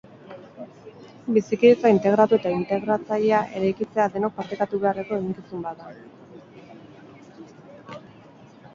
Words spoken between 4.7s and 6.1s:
beharreko eginkizun bat da.